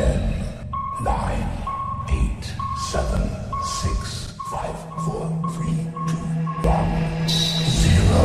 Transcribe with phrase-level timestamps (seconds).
[0.00, 0.16] Ten,
[1.04, 1.44] nine,
[2.08, 2.44] eight,
[2.90, 3.20] seven,
[3.62, 5.76] six, five, four, three,
[6.08, 6.24] two,
[6.62, 8.16] one, zero.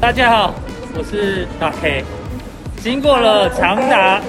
[0.00, 0.54] 大家好，
[0.94, 2.04] 我是大 K。
[2.80, 4.22] 经过了长达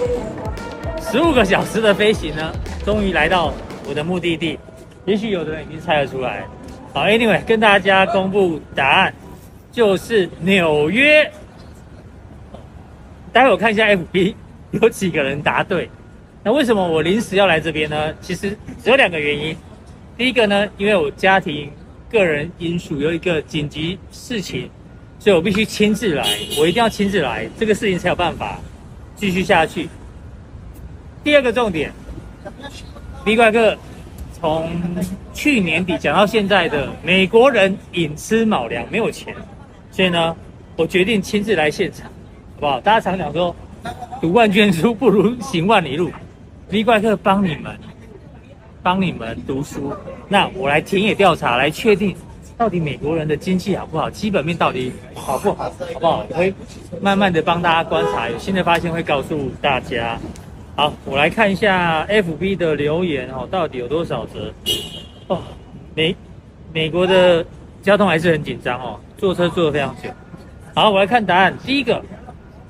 [1.00, 2.52] 十五个小时的飞行呢，
[2.84, 3.54] 终于来到
[3.88, 4.60] 我的目的地。
[5.05, 6.45] 也许有的人已经猜得出来。
[6.93, 9.13] 好，Anyway，跟大家公布答案，
[9.71, 11.31] 就是纽约。
[13.31, 14.34] 待会我看一下 FB
[14.71, 15.90] 有几个人答对。
[16.43, 18.13] 那为什么我临时要来这边呢？
[18.21, 19.55] 其实只有两个原因。
[20.17, 21.71] 第一个呢，因为我家庭
[22.12, 24.70] 个人因素有一个紧急事情。
[25.21, 26.26] 所以我必须亲自来，
[26.57, 28.57] 我一定要亲自来，这个事情才有办法
[29.18, 29.90] 继续下去。
[31.26, 31.91] 第二个重点
[33.26, 33.77] 李怪客
[34.39, 34.70] 从
[35.34, 39.35] 去年底讲到现在的美国人寅吃卯粮没有钱，
[39.91, 40.35] 所以呢，
[40.77, 42.05] 我决定亲自来现场，
[42.55, 42.79] 好不好？
[42.79, 43.54] 大家常讲说，
[44.21, 46.09] 读万卷书不如行万里路
[46.70, 47.77] ，V 怪客帮你们，
[48.81, 49.93] 帮你们读书，
[50.29, 52.15] 那我来田野调查来确定。
[52.57, 54.09] 到底美国人的经济好不好？
[54.09, 55.63] 基本面到底好不好？
[55.63, 56.26] 好不好？
[56.29, 56.53] 我会
[57.01, 60.18] 慢慢的帮大家观察，有新的发现会告诉大家。
[60.80, 64.50] 好，我来看一下 FB 的留言哦，到底有多少则？
[65.28, 65.44] 哦，
[65.94, 66.16] 美
[66.72, 67.46] 美国的
[67.81, 70.09] 交通还是很紧张哦，坐车坐得非常久。
[70.74, 71.53] 好，我来看答案。
[71.66, 72.02] 第一个，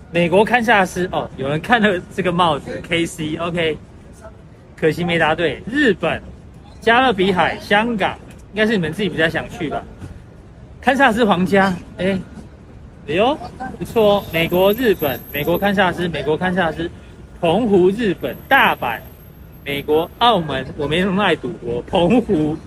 [0.10, 3.78] 美国堪萨斯哦，有人看了这个帽子 KC，OK，
[4.76, 5.62] 可惜没答对。
[5.68, 6.20] 日本、
[6.82, 8.18] 加勒比海、香港。
[8.54, 9.84] 应该是你们自己比较想去吧？
[10.82, 11.68] 堪萨斯皇家，
[12.00, 12.20] 哎、欸，
[13.08, 13.38] 哎呦，
[13.78, 14.24] 不错哦。
[14.34, 16.90] 美国、日本、美国堪萨斯、美国堪萨斯、
[17.42, 19.00] 澎湖、日本、大阪、
[19.64, 21.82] 美国、澳门，我没那么爱赌博。
[21.84, 22.58] 澎湖、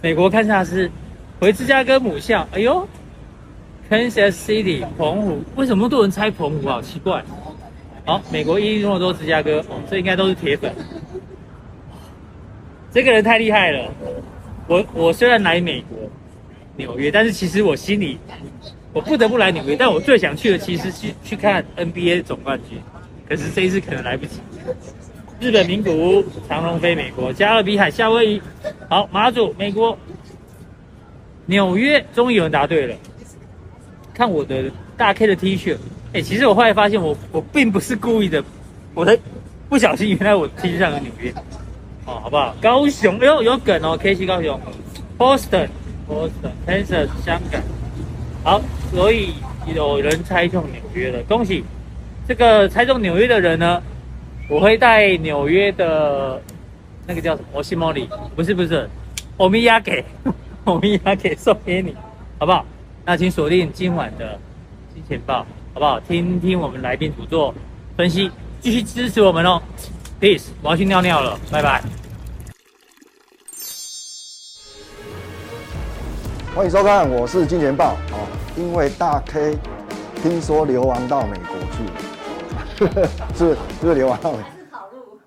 [0.00, 0.88] 美国堪萨斯，
[1.40, 2.46] 回芝加哥母校。
[2.52, 2.86] 哎呦
[3.90, 6.68] ，Kansas City，澎湖，为什么那么多人猜澎湖？
[6.68, 7.24] 好奇怪。
[8.06, 10.72] 好，美国伊利诺多、芝加哥，哦，这应该都是铁粉。
[12.92, 13.92] 这个人太厉害了。
[14.68, 15.98] 我我虽然来美国
[16.76, 18.18] 纽约，但是其实我心里
[18.92, 19.74] 我不得不来纽约。
[19.76, 22.78] 但我最想去的其实是去去看 NBA 总冠军，
[23.30, 24.40] 可是这一次可能来不及。
[25.38, 28.42] 日本名古屋，长荣飞美国，加勒比海夏威夷，
[28.88, 29.96] 好，马祖美国，
[31.46, 32.96] 纽约，终于有人答对了。
[34.12, 34.64] 看我的
[34.96, 35.76] 大 K 的 T 恤，
[36.12, 38.42] 哎，其实我后来发现我我并不是故意的，
[38.94, 39.16] 我的
[39.68, 41.32] 不小心原来我 T 恤上有纽约。
[42.06, 42.56] 哦，好不好？
[42.60, 44.60] 高雄，哎呦，有梗哦，KC 高雄
[45.16, 47.62] ，Boston，Boston，Kansas，香港。
[48.42, 48.60] 好，
[48.92, 49.34] 所以
[49.72, 51.64] 有人猜中纽约了，恭喜！
[52.30, 53.82] 这个猜中纽约的人呢，
[54.48, 56.40] 我会带纽约的
[57.04, 57.48] 那个叫什么？
[57.52, 58.88] 我西莫里，不是不是，
[59.36, 60.04] 欧米亚给，
[60.62, 61.92] 欧米亚给送给你，
[62.38, 62.64] 好不好？
[63.04, 64.38] 那请锁定今晚的
[64.94, 65.98] 金钱报，好不好？
[65.98, 67.52] 听听我们来宾主做
[67.96, 68.30] 分析，
[68.60, 69.60] 继续支持我们哦。
[70.20, 71.82] Peace，我要去尿尿了，拜拜。
[76.54, 78.22] 欢迎收看，我是金钱豹啊。
[78.56, 79.58] 因为大 K
[80.22, 82.09] 听说流亡到美国去了，
[83.36, 84.44] 是是不是流亡到美国？
[84.56, 85.18] 是跑路？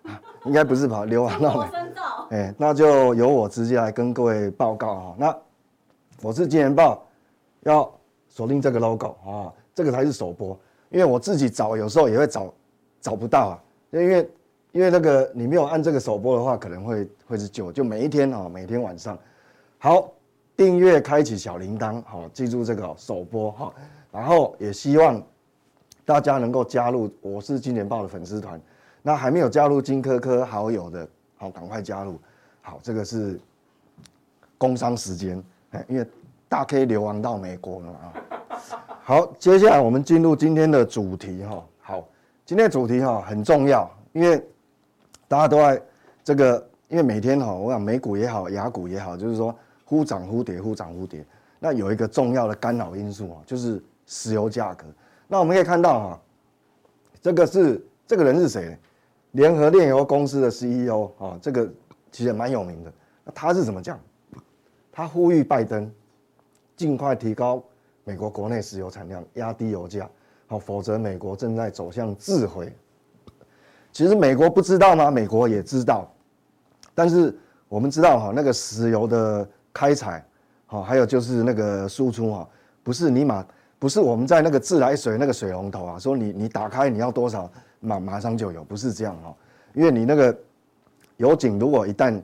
[0.45, 1.77] 应该不是跑，流亡到美国。
[2.31, 5.15] 哎，那就由我直接来跟各位报告啊。
[5.17, 5.37] 那
[6.21, 7.05] 我是金钱豹，
[7.61, 7.91] 要
[8.27, 10.57] 锁定这个 logo 啊，这个才是首播。
[10.89, 12.53] 因为我自己找，有时候也会找
[13.01, 13.53] 找不到啊，
[13.91, 14.29] 因为。
[14.73, 19.15] 因为那个你没有按这个首播的话，可能会会是旧，就每一天啊，每天晚上，
[19.77, 20.09] 好
[20.57, 23.71] 订阅，开启小铃铛，好记住这个首播哈，
[24.11, 25.21] 然后也希望
[26.05, 28.59] 大家能够加入我是金钱豹的粉丝团，
[29.01, 32.19] 那还没有加入金科科好友的，好赶快加入，
[32.61, 33.39] 好这个是
[34.57, 35.43] 工商时间，
[35.87, 36.05] 因为
[36.47, 38.13] 大 K 流亡到美国了啊，
[39.03, 42.07] 好，接下来我们进入今天的主题哈，好，
[42.45, 44.43] 今天的主题哈很重要，因为。
[45.25, 45.81] 大家都在
[46.23, 51.25] 这个，因为每天哈，我想美股也好，雅股也好，就是说忽涨忽跌，忽涨忽跌。
[51.57, 54.85] 那有一个重要的干扰因素啊，就是石油价格。
[55.33, 56.21] 那我们可以看到哈，
[57.19, 58.77] 这个是这个人是谁？
[59.31, 61.67] 联合炼油公司的 CEO 啊，这个
[62.11, 62.93] 其实蛮有名的。
[63.23, 63.99] 那他是怎么讲？
[64.91, 65.91] 他呼吁拜登
[66.75, 67.63] 尽快提高
[68.03, 70.07] 美国国内石油产量，压低油价，
[70.45, 72.71] 好，否则美国正在走向自毁。
[73.91, 75.09] 其实美国不知道吗？
[75.09, 76.13] 美国也知道，
[76.93, 77.35] 但是
[77.67, 80.23] 我们知道哈，那个石油的开采，
[80.67, 82.47] 好，还有就是那个输出哈，
[82.83, 83.43] 不是你马，
[83.83, 87.51] 不是我们在那个自来水那个水龙头啊，说你你打开你要多少
[87.81, 89.35] 马马上就有，不是这样哈，
[89.73, 90.33] 因为你那个
[91.17, 92.21] 油井如果一旦，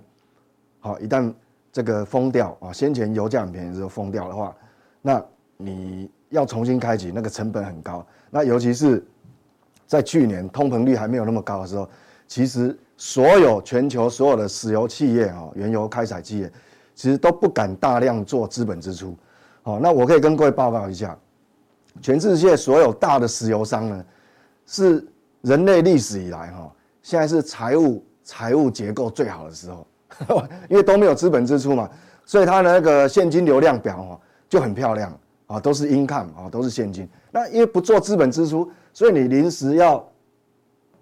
[0.80, 1.34] 好一旦
[1.70, 4.56] 这个封掉啊，先前油价很便宜的时候封掉的话，
[5.02, 5.22] 那
[5.58, 8.08] 你要重新开启，那个成本很高。
[8.30, 9.06] 那尤其是
[9.86, 11.90] 在去年通膨率还没有那么高的时候，
[12.26, 16.50] 其实所有全球所有的石油企业啊，原油开采企业，
[16.96, 19.14] 其实都不敢大量做资本支出。
[19.62, 21.18] 好，那我可以跟各位报告一下，
[22.02, 24.06] 全世界所有大的石油商呢，
[24.66, 25.06] 是
[25.42, 26.72] 人类历史以来哈，
[27.02, 29.86] 现在是财务财务结构最好的时候，
[30.70, 31.90] 因为都没有资本支出嘛，
[32.26, 37.10] 所以它的那个现金流量表哈就很漂亮啊，都是 income 啊，都是现金。
[37.32, 40.08] 那因为不做资本支出，所以你临时要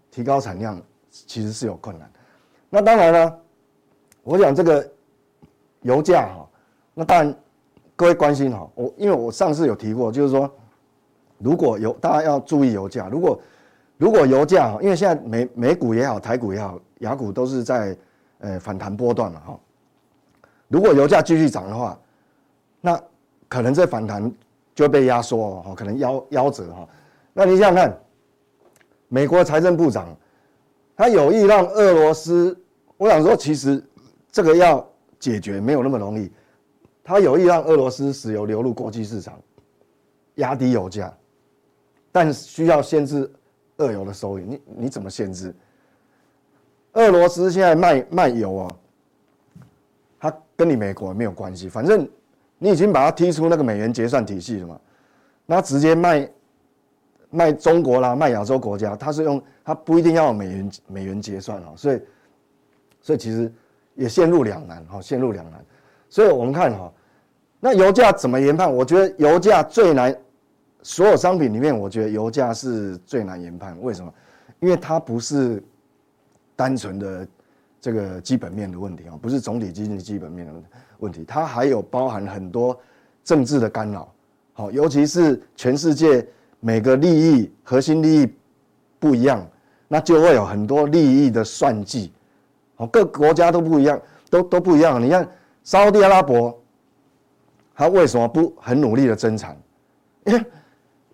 [0.10, 2.10] 提高产量，其实是有困难。
[2.70, 3.40] 那当然了，
[4.24, 4.90] 我想这个
[5.82, 6.50] 油价哈，
[6.94, 7.36] 那当然
[7.96, 10.50] 各位关心哈，我因为我上次有提过，就是说
[11.38, 13.40] 如果有大家要注意油价，如果
[13.98, 17.98] 如果油价，因为现在美美股也好，台股也好，雅股都是在
[18.40, 19.60] 呃反弹波段嘛哈。
[20.68, 22.00] 如果油价继续涨的话，
[22.82, 23.02] 那
[23.48, 24.32] 可能这反弹。
[24.78, 26.88] 就会被压缩哦，可能夭夭折哈。
[27.34, 28.00] 那你想想看，
[29.08, 30.16] 美国财政部长
[30.96, 32.56] 他有意让俄罗斯，
[32.96, 33.84] 我想说，其实
[34.32, 34.88] 这个要
[35.18, 36.32] 解决没有那么容易。
[37.04, 39.34] 他有意让俄罗斯石油流入国际市场，
[40.36, 41.12] 压低油价，
[42.12, 43.30] 但需要限制
[43.78, 44.44] 俄油的收益。
[44.44, 45.54] 你你怎么限制？
[46.94, 48.76] 俄罗斯现在卖卖油啊，
[50.20, 52.08] 他跟你美国没有关系，反正。
[52.60, 54.80] 你已经把它踢出那个美元结算体系了嘛？
[55.46, 56.28] 那直接卖
[57.30, 62.02] 卖中国啦，卖亚洲国家，它是用它不一定要美元美元结算哦，所以
[63.00, 63.54] 所以其实
[63.94, 65.64] 也陷入两难哈，陷入两难。
[66.10, 66.92] 所以我们看哈，
[67.60, 68.74] 那油价怎么研判？
[68.74, 70.20] 我觉得油价最难，
[70.88, 73.78] 所有商品里面，我觉得油价是最难研判。
[73.82, 74.14] 为什么？
[74.62, 75.62] 因为它不是
[76.56, 77.28] 单纯的
[77.82, 80.54] 这个基本面的问题啊，不是总体经济基本面的
[81.00, 81.26] 问题。
[81.28, 82.80] 它还有包含很多
[83.22, 84.10] 政治的干扰，
[84.54, 86.26] 好，尤其是全世界
[86.62, 88.34] 每个利益核心利益
[88.98, 89.46] 不一样，
[89.90, 92.14] 那就会有很多利益的算计，
[92.76, 95.04] 好，各国家都不一样，都都不一样。
[95.04, 95.30] 你看
[95.66, 96.58] 沙特阿拉伯，
[97.76, 99.54] 他为什么不很努力的增产？
[100.24, 100.46] 因为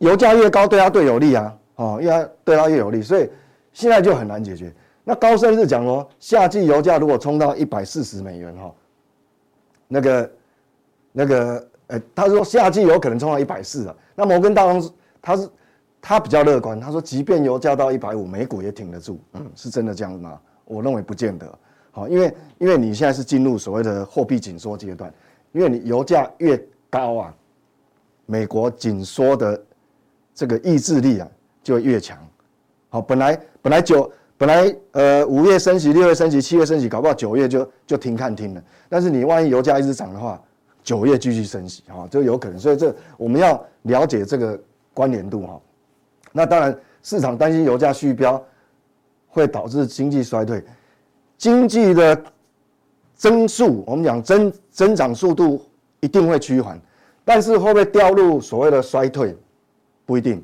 [0.03, 3.29] 油价越高，对他最有利啊，哦，因为他对他越有利，所以
[3.71, 4.73] 现在就很难解决。
[5.03, 8.73] 那高盛是讲说，夏季油价如果冲到一百四十美元，哈。
[9.87, 10.31] 那个，
[11.11, 13.95] 那个，呃，他说夏季有可能冲到一百四啊。
[14.15, 14.91] 那摩根大通
[15.21, 15.49] 他是
[16.01, 19.19] 他比较乐观，他说即便油价到一百五，美股也挺得住。
[19.33, 20.39] 嗯，是真的这样吗？
[20.65, 21.47] 我认为不见得。
[21.91, 25.13] 好，因为因为你现在是进入所谓的货币紧缩阶段，
[25.51, 26.59] 因为你油价越
[26.89, 27.35] 高啊，
[28.25, 29.61] 美国紧缩的
[30.33, 31.27] 这个意志力啊
[31.61, 32.17] 就越强。
[32.89, 34.11] 好，本来本来九。
[34.35, 38.61] 本来呃五月升息，六月升息，七月升息，搞不好九月就就停看听了。
[38.89, 40.41] 但是你万一油价一直涨的话，
[40.83, 42.59] 九月继续升息哈，就有可能。
[42.59, 44.59] 所以这我们要了解这个
[44.93, 45.61] 关联度哈。
[46.33, 48.43] 那当然市场担心油价续飙
[49.29, 50.61] 会导致经济衰退，
[51.37, 52.21] 经济的
[53.15, 55.63] 增速我们讲增增长速度
[56.01, 56.77] 一定会趋缓，
[57.23, 59.37] 但是会不会掉入所谓的衰退
[60.05, 60.43] 不一定。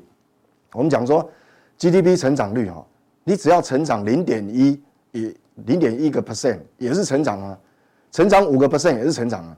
[0.72, 1.28] 我们讲说
[1.78, 2.84] GDP 成长率哈。
[3.22, 5.32] 你只要成长零点一，也
[5.66, 7.58] 零点一个 percent 也是成长啊，
[8.10, 9.56] 成长五个 percent 也是成长啊，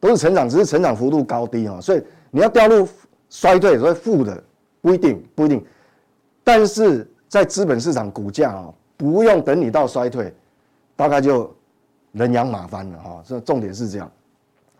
[0.00, 1.80] 都是成长，只是成长幅度高低啊。
[1.80, 2.86] 所以你要掉入
[3.30, 4.42] 衰退，所以负的
[4.82, 5.64] 不一定不一定，
[6.42, 10.34] 但是在资本市场股价啊，不用等你到衰退，
[10.96, 11.54] 大概就
[12.12, 13.22] 人仰马翻了哈。
[13.24, 14.10] 这重点是这样，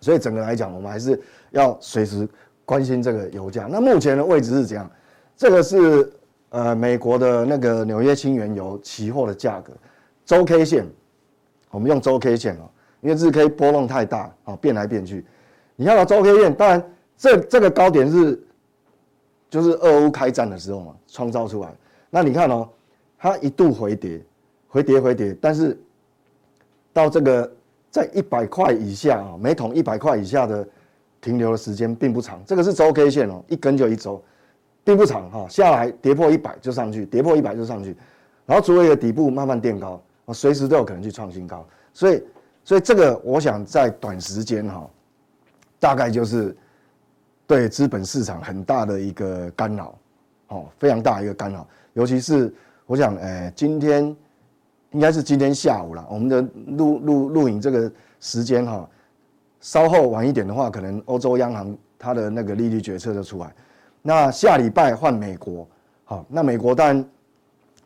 [0.00, 1.18] 所以整个来讲，我们还是
[1.52, 2.28] 要随时
[2.68, 3.66] 关心这个油价。
[3.70, 4.90] 那目前的位置是怎样，
[5.34, 6.12] 这个是。
[6.50, 9.70] 呃，美国的那个纽约轻原油期货的价格，
[10.24, 10.86] 周 K 线，
[11.70, 12.64] 我们用周 K 线哦，
[13.02, 15.26] 因为日 K 波动太大啊，变来变去。
[15.76, 16.82] 你看到周 K 线，当然
[17.18, 18.42] 这这个高点是，
[19.50, 21.68] 就是俄乌开战的时候嘛，创造出来。
[22.08, 22.66] 那你看哦，
[23.18, 24.18] 它一度回跌，
[24.68, 25.78] 回跌回跌，但是
[26.94, 27.52] 到这个
[27.90, 30.66] 在一百块以下啊，每桶一百块以下的
[31.20, 32.42] 停留的时间并不长。
[32.46, 34.22] 这个是周 K 线哦，一根就一周。
[34.84, 37.94] 并不长哈，下来跌破一百就上去，跌破一百就上去，
[38.46, 42.22] 然后作为一个底部慢慢垫高，啊，随时都有可能去创新高，所以，
[42.64, 44.88] 所以这个我想在短时间哈，
[45.78, 46.56] 大概就是
[47.46, 49.98] 对资本市场很大的一个干扰，
[50.46, 52.50] 哦，非常大的一个干扰，尤其是
[52.86, 54.04] 我想，诶，今天
[54.92, 56.40] 应该是今天下午了，我们的
[56.78, 58.88] 录录录影这个时间哈，
[59.60, 63.54] 稍后晚一点的话，可能欧洲央行它的那个利率决策就出来。
[64.02, 65.66] 那下礼拜换美国，
[66.04, 67.04] 好，那美国当然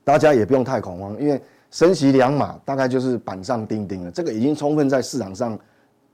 [0.04, 5.58] 大家也不用太恐慌，因为升息两码大概就是板上钉钉了，这个已经充分在市场上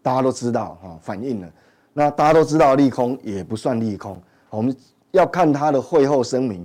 [0.00, 1.48] 大家都知道哈，反映了。
[1.92, 4.16] 那大家都知道利空也不算利空，
[4.50, 4.74] 我们
[5.10, 6.64] 要看它的会后声明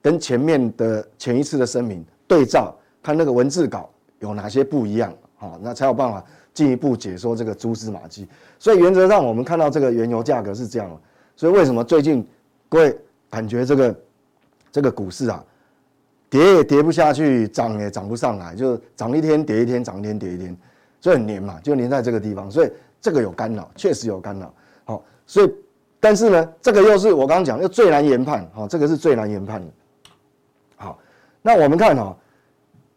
[0.00, 3.90] 跟前面的前一次的声明对照，看那个文字稿
[4.20, 6.24] 有哪些不一样，好，那才有办法
[6.58, 8.26] 进一步解说这个蛛丝马迹。
[8.58, 11.00] 所以原则上我们看到这个原油价格是这样，
[11.36, 12.26] 所以为什么最近
[12.68, 12.98] 各位
[13.30, 13.96] 感觉这个
[14.72, 15.44] 这个股市啊？
[16.28, 20.54] 跌也跌不下去，涨也涨不上来，就涨一天跌一天，涨一天跌一天，
[21.00, 24.52] 所以很黏嘛，就黏在这个地方，所以这个有干扰，确实有干扰。
[24.84, 25.54] 好，所以
[26.00, 29.66] 但是呢，这个又是我刚刚讲，又最难研判，好，这个是最难研判的。
[30.74, 30.98] 好，
[31.40, 32.16] 那我们看哈，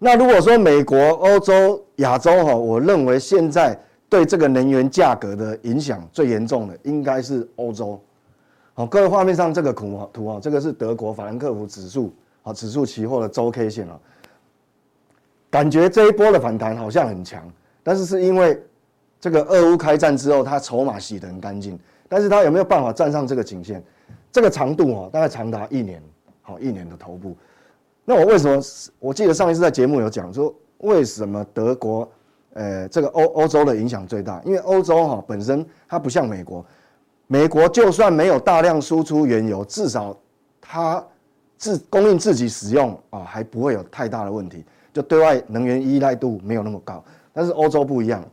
[0.04, 3.80] 那如果说美国、欧洲、亚洲哈，我认为现在
[4.10, 8.02] 对这个能源价格的影响最严重的应该是欧洲。
[8.74, 12.12] 好，各位画面上这个图图啊，这个是德国法兰克福指数。
[12.42, 14.00] 好，指数期货的周 K 线啊，
[15.52, 17.48] 感觉这一波的反弹好像很强，
[17.84, 18.60] 但是是因为
[19.20, 21.80] 这个俄乌开战之后，它筹码洗得很干净，
[22.10, 23.84] 但是它有没有办法站上这个颈线？
[24.32, 26.02] 这个长度哦，大概长达一年，
[26.42, 27.38] 好，一年的头部。
[28.12, 28.62] 那我为什么？
[29.00, 32.12] 我记得上一次在节目有讲说，为什么德国，
[32.56, 34.42] 呃，这个欧欧洲的影响最大？
[34.44, 36.66] 因为欧洲哈本身它不像美国，
[37.28, 40.14] 美国就算没有大量输出原油，至少
[40.60, 41.02] 它。
[41.58, 47.04] 自供应自己使用啊，还不会有太大的问题，就对外能源依赖度没有那么高。
[47.32, 48.26] 但是欧洲不一样，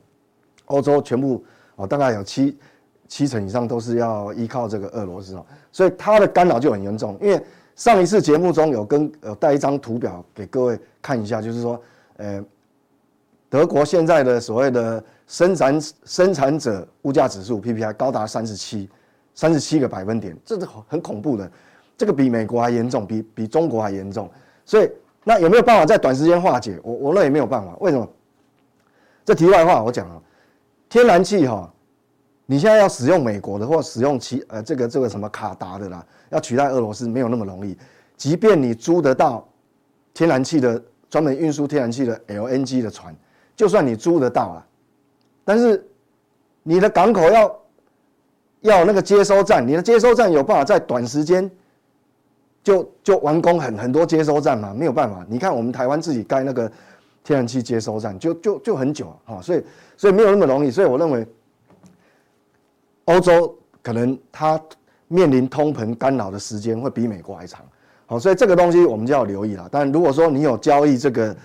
[0.64, 1.44] 欧洲全部
[1.76, 2.58] 哦，大概有七
[3.06, 7.18] 七成以上都是要依靠这个俄罗斯哦，所以它的干扰就很严重。
[7.20, 7.38] 因为
[7.78, 11.80] 上一次节目中有跟有带一张图表给各位看一下，就是说，
[12.16, 12.44] 呃，
[13.48, 18.90] 德国现在的所谓的生产生产者物价指数 PPI 高达三十七，
[19.32, 21.48] 三十七个百分点，这是很恐怖的。
[21.96, 24.28] 这个比美国还严重，比比中国还严重，
[24.64, 24.90] 所以
[25.22, 26.80] 那有没有办法在短时间化解？
[26.82, 27.76] 我我那也没有办法。
[27.78, 28.08] 为什么？
[29.24, 30.20] 这题外话我讲啊，
[30.88, 31.72] 天然气哈，
[32.50, 37.76] 你现在要使用美国的或使用其呃这个这个什么卡达的啦，要取代俄罗斯没有那么容易。
[38.16, 39.46] 即便你租得到
[40.14, 43.14] 天然气的专门运输天然气的 LNG 的船，
[43.54, 44.66] 就算你租得到了，
[45.44, 45.86] 但是
[46.62, 47.60] 你的港口要
[48.62, 51.50] 要那个接收站，你的接收站有办法在短时间。
[52.64, 55.24] 就就完工很很多接收站嘛，没有办法。
[55.26, 56.70] 你看我们台湾自己盖那个
[57.24, 59.64] 天然气接收站，就就就很久啊，所以
[59.96, 60.70] 所以没有那么容易。
[60.70, 61.26] 所以我认为，
[63.08, 64.60] 欧洲可能它
[65.08, 67.64] 面临通膨干扰的时间会比美国还长。
[68.04, 69.66] 好，所以这个东西我们就要留意了。
[69.72, 71.36] 但如果说你有交易这个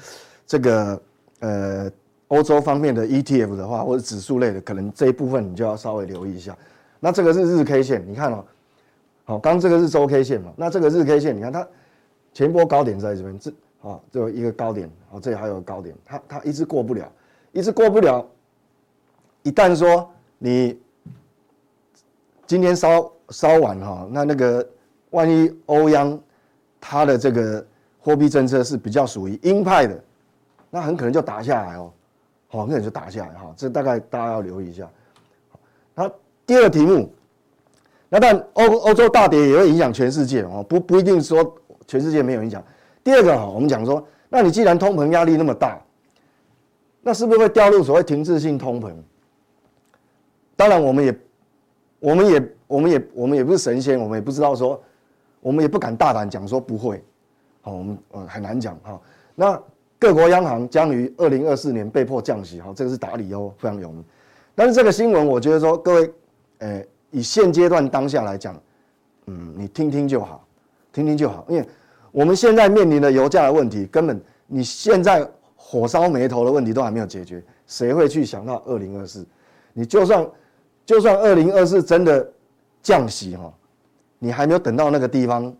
[0.45, 1.01] 这个
[1.39, 1.91] 呃
[2.27, 6.55] 欧洲方面的 ETF 的话，或者指数类的，可能这一部分你就要稍微留意一下。
[6.99, 8.43] 那这个是日 K 线，你看哦。
[9.25, 10.51] 好，刚这个是周 K 线嘛？
[10.57, 11.65] 那这个日 K 线，你看它
[12.33, 13.49] 前波高点在这边，这
[13.81, 17.09] 啊，这有一个高点，哦，这里还有高点，它它一直过不了，
[17.53, 18.25] 一直过不了。
[19.43, 20.77] 一旦说你
[22.53, 24.69] 今天稍稍晚哈，那那个
[25.09, 26.19] 万一欧央
[26.79, 27.65] 它的这个
[27.99, 29.99] 货币政策是比较属于鹰派的，
[30.69, 31.91] 那很可能就打下来哦，
[32.49, 34.87] 好，很可能就打下来哈，这大概大家要留意一下。
[35.95, 36.07] 那
[36.45, 37.11] 第二题目。
[38.07, 41.55] 那但欧欧洲大跌也会影响全世界哦，不不一定说
[41.87, 42.63] 全世界没有影响。
[43.03, 45.81] 第二个哈，我们讲说，那你既然通膨压力那么大，
[47.01, 48.93] 那是不是会掉入所谓停滞性通膨？
[50.55, 51.19] 当然，我们也，
[52.03, 54.77] 我们也，我们也，我们也不是神仙，我们也不知道说，
[55.39, 57.01] 我们也不敢大胆讲说不会，
[57.61, 58.99] 好，我们呃很难讲哈。
[59.35, 59.57] 那
[59.97, 64.03] 各国央行将于二零二四年被迫降息，哈，这个是打理哦非常有名。
[64.53, 66.13] 但是这个新闻，我觉得说各位，
[66.57, 66.87] 诶。
[67.15, 68.59] 以现阶段当下来讲，
[69.27, 70.43] 嗯，你听听就好，
[70.91, 71.63] 听听就好，因为
[72.11, 75.23] 我们现在面临的油价的问题，根本你现在
[75.55, 79.23] 火烧眉头的问题都还没有解决，谁会去想到二零二四？
[79.73, 80.27] 你就算
[80.85, 82.27] 就算二零二四真的
[82.81, 83.51] 降息哈，
[84.19, 85.53] 你还没有等到那个地方，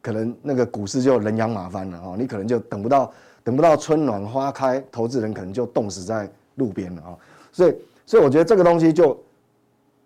[0.00, 7.16] 可能那个股市就人仰马翻了哈，你可能就等不到等不到春暖花开，投资人可能就冻死在路边了啊，
[7.50, 7.74] 所以
[8.06, 9.18] 所以我觉得这个东西就。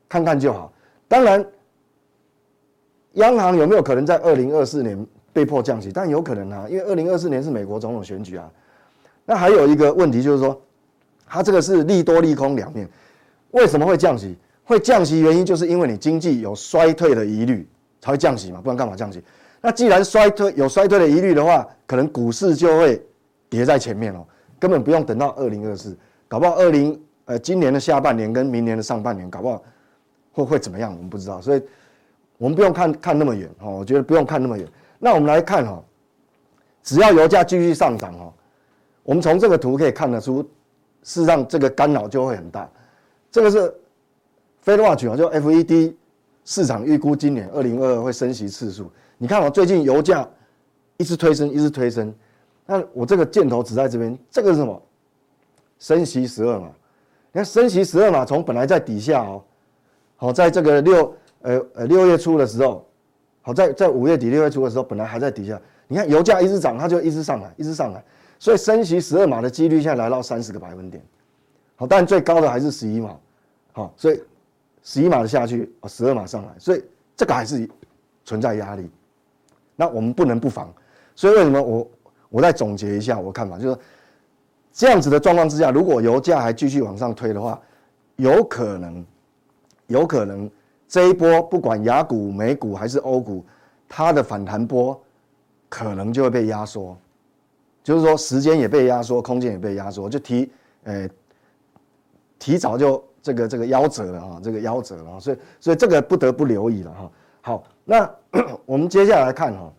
[0.09, 0.73] 看看就好。
[1.09, 1.45] 当然，
[3.15, 5.91] 央行有没有可能在二零二四年被迫降息？
[5.93, 8.49] 但有可能啊，因为二零二四年是美国总统选举啊。
[9.25, 10.63] 那还有一个问题就是说，
[11.27, 12.89] 它这个是利多利空两面。
[13.57, 14.37] 为什么会降息？
[14.65, 17.67] 会降息原因就是因为你经济有衰退的疑虑
[18.03, 19.23] 才会降息嘛，不然干嘛降息？
[19.63, 23.03] 那既然衰退有衰退的疑虑的话，可能股市就会
[23.49, 24.27] 跌在前面哦，
[24.59, 25.97] 根本不用等到二零二四，
[26.29, 29.63] 搞不好二零呃今年的下半年跟明年的上半年，搞不好。
[30.33, 30.93] 会会怎么样？
[30.95, 31.63] 我们不知道，所以
[32.37, 33.79] 我们不用看看那么远哦。
[33.79, 34.69] 我觉得不用看那么远。
[34.99, 35.83] 那我们来看哈，
[36.83, 38.31] 只要油价继续上涨哈，
[39.03, 40.43] 我们从这个图可以看得出，
[41.03, 42.69] 事实上这个干扰就会很大。
[43.31, 43.75] 这个是
[44.65, 45.95] Fed Watch 啊，就 FED
[46.45, 48.91] 市场预估今年二零二二会升息次数。
[49.19, 50.29] 你看我最近油价
[50.97, 52.15] 一直推升，一直推升。
[52.65, 54.83] 那我这个箭头指在这边，这个是什么？
[55.79, 56.69] 升息十二码。
[57.33, 59.43] 你看升息十二码，从本来在底下哦，
[60.17, 62.87] 好，在这个六呃呃六月初的时候，
[63.43, 65.61] 好在在五月底六月初的时候，本来还在底下。
[65.87, 68.03] 你看油价一直涨，它就一直上来，一直上来。
[68.39, 71.03] 所以升息十二码的几率现在来到三十个百分点。
[71.77, 73.17] 好，但最高的还是十一码。
[73.73, 74.23] 好，所以
[74.83, 76.83] 十一码的下去，十二码上来，所以
[77.15, 77.69] 这个还是
[78.25, 78.91] 存在压力。
[79.77, 80.73] 那我们不能不防，
[81.15, 81.91] 所以为什么我
[82.31, 83.79] 我再总结一下我的看法，就是
[84.73, 87.61] 这样子的状况之下，如果油价还继续往上推的话，
[88.17, 89.05] 有可能，
[89.89, 90.51] 有可能
[90.89, 93.45] 这一波不管雅股、美股还是欧股，
[93.87, 94.99] 它的反弹波
[95.69, 96.97] 可能就会被压缩，
[97.83, 100.51] 就是说时间也被压缩，空间也被压缩，就提
[100.85, 101.07] 呃
[102.47, 107.11] 提早就这个这个夭折了啊，这个夭折了，所以所以这个不得不留意了哈。
[107.41, 108.09] 好，那
[108.65, 109.73] 我们接下来看哈，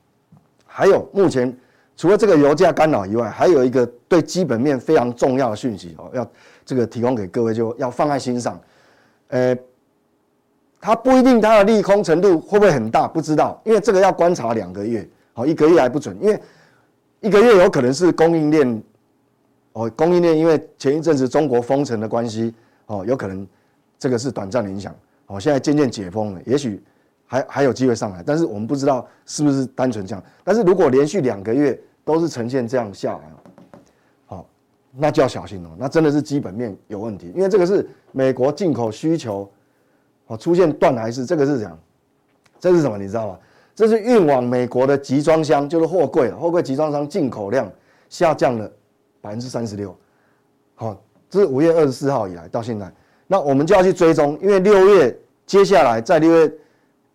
[0.66, 1.58] 还有目前
[1.96, 6.30] 除了这个油价干扰以外，还有一个对基本面非常重要的讯息哦，要
[6.66, 8.60] 这个提供给各位，就要放在心上。
[9.30, 9.58] 呃，
[10.82, 16.38] 它不一定它的利空程度会不会很大，不知道，因为这个要观察两个月，好，一个月还不准，因为
[17.22, 18.84] 一个月有可能是供应链，
[19.78, 22.54] 哦，供应链因为前一阵子中国封城的关系，
[22.88, 23.48] 哦，有可能
[24.00, 24.96] 这个是短暂的影响，
[25.28, 26.84] 哦，现在渐渐解封了，也许。
[27.30, 30.24] 还还有机会上来，但是我们不知道是不是单纯这样。
[30.46, 33.82] 但是如果连续两个月都是呈现这样下来，
[34.28, 34.48] 好，
[34.96, 35.70] 那就要小心了。
[35.78, 39.52] 那真的是基本面有问题，因为这个是美国进口需求，
[40.28, 41.78] 哦，出现断崖式，这个是这样，
[42.62, 42.98] 这是什么？
[42.98, 43.38] 你知道吗？
[43.76, 47.70] 这是运往美国的集装箱，就是货柜，货柜集装箱进口量
[48.08, 48.72] 下降了
[49.28, 49.94] 百分之三十六。
[50.76, 50.96] 好，
[51.30, 52.90] 这是五月二十四号以来到现在，
[53.28, 56.52] 那我们就要去追踪，因为六月接下来在六月。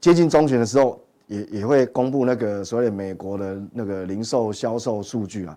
[0.01, 5.57] 接近中旬的时候也，也会公布那个所谓美国的那个零售销售数据啊。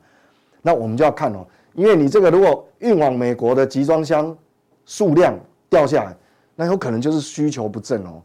[0.61, 4.37] 那我们就要看哦，因为你这个如果运往美国的集装箱
[4.85, 5.35] 数量
[5.67, 6.15] 掉下来，
[6.55, 8.21] 那有可能就是需求不振哦。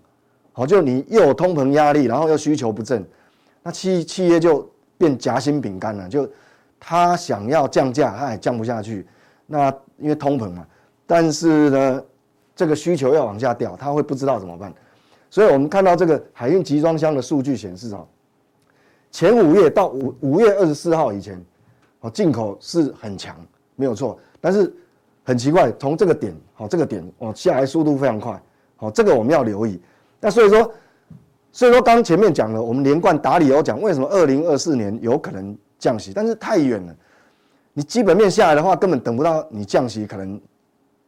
[0.52, 3.02] 好，就你又有通膨压力，然后又需求不振，
[3.62, 6.06] 那企企业就变夹心饼干了。
[6.06, 6.28] 就
[6.80, 9.06] 他想要降价，他也降不下去。
[9.46, 10.66] 那因为通膨嘛，
[11.06, 12.02] 但是呢，
[12.56, 14.72] 这个需求要往下掉，他会不知道怎么办。
[15.28, 18.04] 所以我们看到这个海运集装箱的数据显示啊，
[19.10, 21.40] 前五月到五五月二十四号以前，
[22.00, 23.36] 哦，进口是很强，
[23.76, 24.18] 没有错。
[24.40, 24.74] 但是
[25.22, 28.40] 很奇怪，从这个点，好，这个点哦下来速度非常快，
[28.76, 29.80] 好，这个我们要留意。
[30.18, 30.72] 那所以说，
[31.52, 36.94] 所以说刚前面讲了，我们连贯打理由讲，为什么二零二四年有可能降息，但是太远了，
[37.72, 40.40] 你基本面下来的话，根本等不到你降息，可能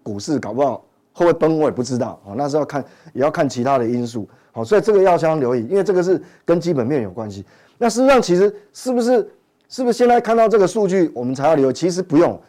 [0.03, 0.85] 股市搞不好。
[1.15, 2.83] 会不会崩我也不知道啊，那是要看，
[3.13, 4.27] 也要看其他的因素。
[4.51, 7.45] 好，所以这个要相当留意，因为这个是跟基本面有关系。
[7.77, 9.31] 那事实上，其实是不是
[9.69, 11.71] 是不是现在看到这个数据，我们才要留？
[11.71, 12.41] 其实不用，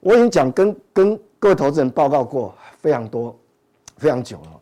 [0.00, 3.34] 我已经讲跟跟各位投资人报告过非常多、
[3.96, 4.60] 非常久了。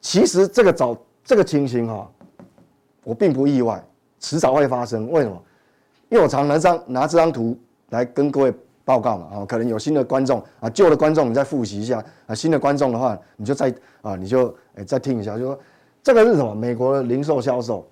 [0.00, 2.10] 其实这个早这个情形哈，
[3.04, 3.80] 我并不意外，
[4.18, 5.08] 迟早会发生。
[5.12, 5.40] 为什么？
[6.10, 8.52] 因为我常拿张拿这张图来跟各位。
[8.82, 15.56] 报告嘛，啊，可能有新的观众啊，旧的观众你再复习一下啊，新的观众的话，你就再啊，你就诶再听一下，就说
[16.02, 16.52] 这个是什么？
[16.56, 17.86] 美国的零售销售，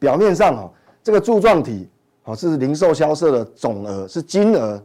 [0.00, 1.88] 表面上哈，这个柱状体
[2.24, 4.82] 好是零售销售的总额是金额，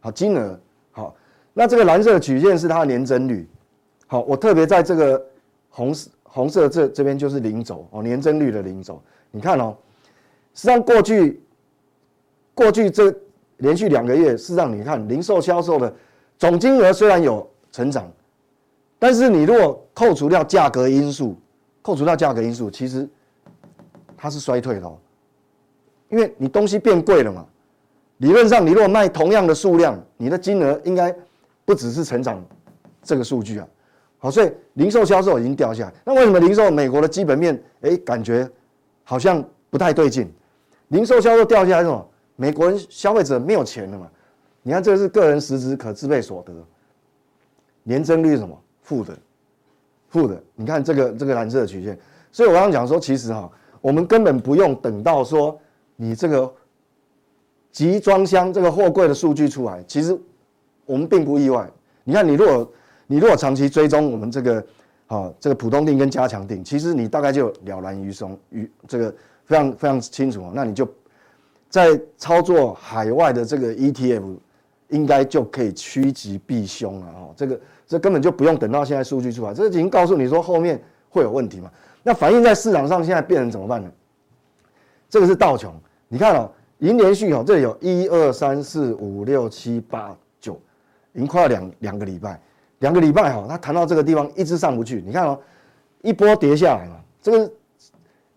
[0.00, 0.58] 好金额
[0.90, 1.14] 好，
[1.52, 3.48] 那这个蓝色的曲线是它的年增率，
[4.08, 5.24] 好，我特别在这个
[5.68, 5.94] 红
[6.24, 9.76] 红色这这边就是零轴哦，年增率的零轴，你看哦，
[10.52, 11.40] 实际上过去
[12.60, 13.14] 过去这。
[13.60, 15.94] 连续两个月，事实上你看零售销售的
[16.38, 18.10] 总金额虽然有成长，
[18.98, 21.36] 但是你如果扣除掉价格因素，
[21.82, 23.06] 扣除掉价格因素，其实
[24.16, 24.96] 它是衰退的哦，
[26.08, 27.44] 因为你东西变贵了嘛。
[28.16, 31.14] 理论上，你如果卖同样的数量，你的金额应该
[31.66, 32.42] 不只是成长
[33.02, 33.68] 这个数据啊。
[34.16, 35.92] 好，所以零售销售已经掉下来。
[36.02, 38.50] 那为什么零售美国的基本面哎感觉
[39.04, 40.32] 好像不太对劲？
[40.88, 42.06] 零售销售掉下来什么？
[42.40, 44.10] 美国人消费者没有钱了嘛？
[44.62, 46.54] 你看这是个人实质可支配所得，
[47.82, 48.58] 年增率是什么？
[48.80, 49.14] 负的，
[50.08, 50.42] 负的。
[50.54, 51.98] 你看这个这个蓝色的曲线，
[52.32, 55.60] 所以我刚刚讲说，其实哈，我们根本不用等到说
[55.96, 56.50] 你这个
[57.70, 60.18] 集装箱这个货柜的数据出来，其实
[60.86, 61.70] 我们并不意外。
[62.04, 62.72] 你看，你如果
[63.06, 64.64] 你如果长期追踪我们这个
[65.08, 70.88] 啊这个普通定跟加强定，其实你大概就了然于胸于这个非常非常清楚，那你就。
[71.70, 74.36] 在操作海外的这个 ETF，
[74.88, 77.32] 应该就可以趋吉避凶了哦。
[77.34, 81.70] 这个这根本就不用等到现在数据出来，这已经告诉你说后面会有问题嘛。
[82.02, 83.90] 那反映在市场上现在变成怎么办呢？
[85.08, 85.72] 这个是道琼，
[86.08, 90.60] 你看哦，已经连续哦，这里有一二三四五六七八九，
[91.12, 92.40] 已经快要两两个礼拜，
[92.78, 95.02] 两个礼拜哈，它弹到这个地方一直上不去。
[95.04, 95.38] 你看哦，
[96.02, 97.52] 一波跌下来嘛，这个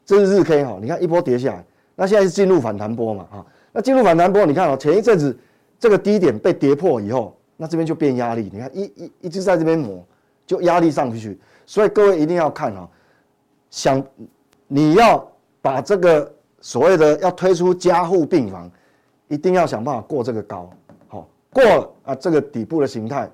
[0.03, 5.37] 这是日 K 哈，你看一波跌下来，那现在是进入反弹波嘛哈，那进入反弹波，你看哦，前一阵子
[5.79, 10.05] 这个低点被跌破以后，那这边就变压力，你看一一一直在这边磨，
[10.45, 12.89] 就压力上不去，所以各位一定要看哈，
[13.69, 14.03] 想
[14.67, 15.27] 你要
[15.61, 16.31] 把这个。
[16.65, 18.71] 所谓的要推出加护病房，
[19.27, 20.69] 一定要想办法过这个高，
[21.09, 23.29] 好过了啊，这个底部的形态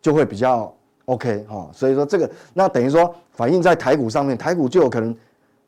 [0.00, 0.72] 就会比较
[1.06, 1.68] OK 哈。
[1.72, 5.12] 所以说这个那等于说反映在台股上面，台股就有可能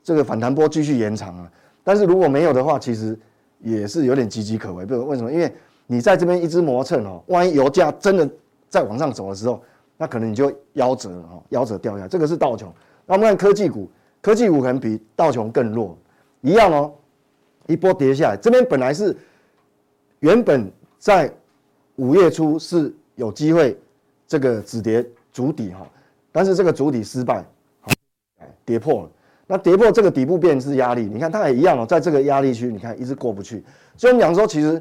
[0.05, 1.51] 这个反弹波继续延长啊。
[1.91, 3.19] 但是如果没有的话，其实
[3.59, 4.87] 也是有点岌岌可危。
[4.87, 5.33] 不，为什么？
[5.33, 5.53] 因为
[5.89, 8.31] 你在这边一直磨蹭哦，万一油价真的
[8.69, 9.61] 再往上走的时候，
[9.97, 12.09] 那可能你就夭折了哈，夭折掉下来。
[12.09, 12.73] 这个是道琼。
[13.07, 13.91] 那我们看科技股，
[14.23, 15.99] 科技股可能比道琼更弱。
[16.43, 16.93] 一样哦，
[17.67, 19.17] 一波跌下来，这边本来是
[20.21, 21.29] 原本在
[21.97, 23.77] 五月初是有机会
[24.29, 25.85] 这个止跌筑底哈，
[26.31, 27.45] 但是这个筑底失败，
[28.65, 29.11] 跌破了。
[29.51, 33.65] 那跌破这个底部变是压力，你看它也一样哦，在这个压力区，你看一直过不去。
[33.97, 34.81] 所以我们讲说，其实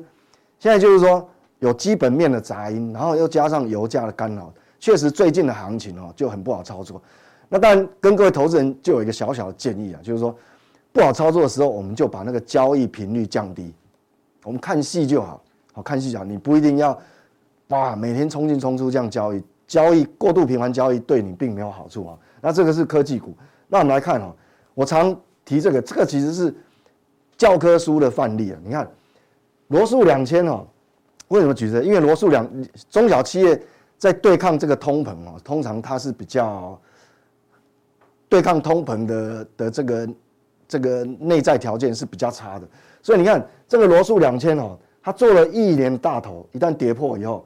[0.60, 1.28] 现在就是说
[1.58, 7.02] 有基本面的杂音，然后又加上油价的干扰，确实最近的行情哦就很不好操作。
[7.50, 10.36] 那当然跟各位投资人就有一个小小的建议啊，就是说。
[10.92, 13.72] 不好操作的时候，我们就把那个交易频率降低，
[14.44, 15.40] 我们看戏就好，
[15.72, 16.26] 好看戏就好。
[16.26, 17.00] 你不一定要
[17.68, 22.18] 哇每天冲进冲出这样交易，交易过度频繁交易对你并没有好处啊。
[22.42, 23.36] 那这个是科技股，
[23.68, 24.36] 那我们来看哦，
[24.80, 25.14] 我常
[25.44, 26.56] 提这个，这个其实是
[27.38, 28.60] 教科书的范例啊。
[28.64, 28.90] 你看
[29.68, 30.66] 罗素两千哦，
[31.28, 31.84] 为什么举这？
[31.84, 32.50] 因为罗素两
[32.90, 33.62] 中小企业
[33.98, 36.80] 在对抗这个通膨哦，通常它是比较
[38.30, 40.10] 对抗通膨的的这个。
[40.72, 42.68] 这个内在条件是比较差的，
[43.02, 47.44] 所以你看这个罗素两千哦，它做了一年大头，一旦跌破以后，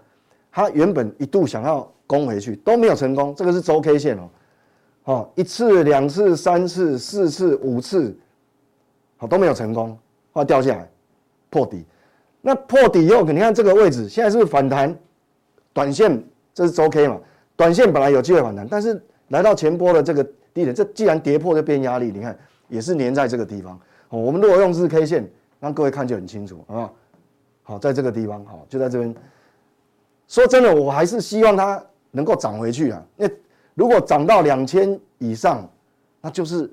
[0.52, 3.34] 它原本一度想要攻回去都没有成功。
[3.34, 4.30] 这个是周 K 线哦，
[5.04, 8.16] 哦一次、两次、三次、四次、五次，
[9.18, 9.98] 好都没有成功，
[10.32, 10.90] 后来掉下来
[11.50, 11.86] 破底。
[12.42, 14.96] 那破底以后，你看这个位置现在是不是反弹？
[15.74, 17.20] 短线这是周 K 嘛？
[17.56, 22.38] 短线本来有机会反弹，但是来到前波的这个低点，这既然跌破就变压力，你看。
[22.70, 26.94] 也是粘在这个地方，哦，我们如果用日 K 线让各位看就很清楚，好不好？
[27.62, 29.14] 好，在这个地方，好，就在这边。
[30.28, 33.06] 说真的，我还是希望它能够涨回去啊。
[33.16, 33.30] 那
[33.74, 35.68] 如果涨到两千以上，
[36.22, 36.72] 那就是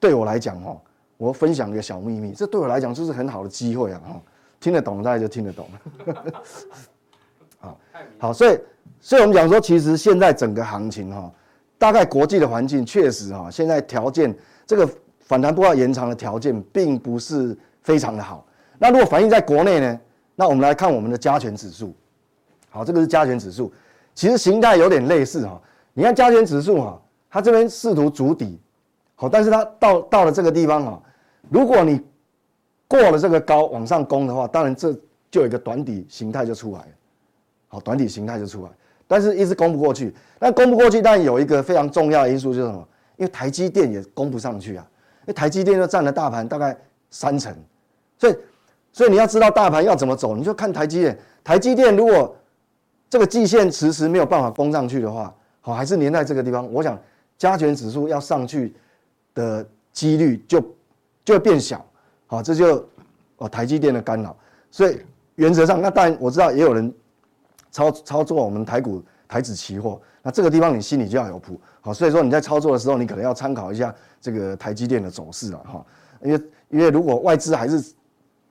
[0.00, 0.80] 对我来讲，哦，
[1.16, 4.22] 我分享一个小秘密，这对我来讲就是很好的机会啊，哈，
[4.60, 5.66] 听得懂大家就听得懂。
[7.58, 7.78] 好，
[8.18, 8.58] 好，所以，
[9.00, 11.32] 所以我们讲说，其实现在整个行情，哈，
[11.76, 14.88] 大概国际的环境确实，哈，现在条件这个。
[15.28, 18.46] 反弹波要延长的条件并不是非常的好。
[18.78, 20.00] 那如果反映在国内呢？
[20.34, 21.94] 那我们来看我们的加权指数。
[22.70, 23.70] 好，这个是加权指数，
[24.14, 25.60] 其实形态有点类似哈。
[25.98, 28.56] 你看加权指数哈，它这边试图筑底，
[29.16, 31.02] 好，但是它到到了这个地方哈，
[31.50, 32.00] 如果你
[32.86, 34.92] 过了这个高往上攻的话，当然这
[35.28, 36.86] 就有一个短底形态就出来了。
[37.66, 38.70] 好，短底形态就出来，
[39.08, 40.14] 但是一直攻不过去。
[40.38, 42.88] 那攻不过去，但有一个非常重要的因素就是什么？
[43.16, 44.86] 因为台积电也攻不上去啊。
[45.22, 46.78] 因为台积电就占了大盘大概
[47.10, 47.52] 三成，
[48.18, 48.36] 所以
[48.92, 51.18] 所以你要知道大盘要怎么走，你就看台积电。
[51.42, 52.36] 台积电如果
[53.10, 55.34] 这个季线迟迟没有办法攻上去的话，
[55.68, 56.98] 好，还是粘在这个地方，我想
[57.36, 58.74] 加权指数要上去
[59.34, 60.60] 的几率就
[61.24, 61.84] 就会变小，
[62.26, 62.88] 好，这就
[63.36, 64.34] 哦台积电的干扰。
[64.70, 65.00] 所以
[65.34, 66.90] 原则上，那当然我知道也有人
[67.70, 73.94] 操操作我们台股台指期货，那这个地方你心里就要有谱，好，所以说你在操作的时候，你可能要参考一下。
[74.20, 75.86] 这个台积电的走势了哈，
[76.22, 77.94] 因为因为如果外资还是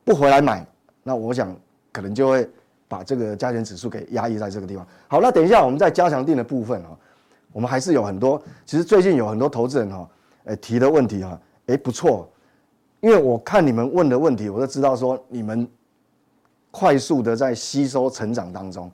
[0.05, 0.65] 不回来买，
[1.03, 1.53] 那我想
[1.91, 2.49] 可能就会
[2.87, 4.87] 把这个加权指数给压抑在这个地方。
[5.09, 6.97] 好，那等一下我们在加强定的部分哈，
[7.57, 10.07] 我们还是有很多，其实最近有很多投资人哈，
[10.43, 12.29] 诶提的问题哈，诶不错，
[12.99, 15.67] 因为我看你们问的问题，我就知道说你们
[16.69, 18.91] 快速的在吸收成长当中，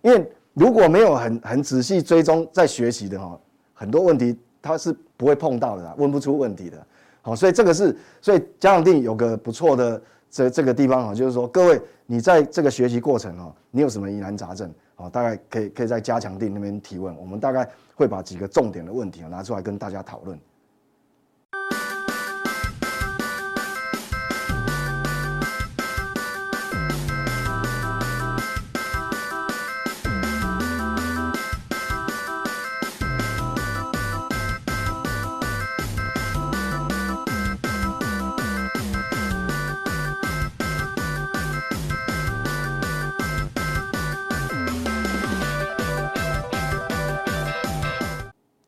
[0.00, 3.38] 因为如果没有很很仔细追踪在学习的哈，
[3.74, 4.34] 很多问题。
[4.62, 6.84] 他是不会碰到的，问不出问题的，
[7.22, 14.68] 好，所以这个是，所以加强錠有个不错的这这个地方哈，就是说各位你在这个学习过程啊，你有什么疑难杂症？
[14.96, 20.38] 啊，大概可以可以在加强地那边提问，我们大概会把几个重点的问题拿出来跟大家讨论。